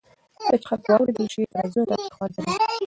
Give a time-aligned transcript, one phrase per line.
[0.37, 2.71] کله چې خلک واورېدل شي، اعتراضونه تاوتریخوالي ته نه ځي.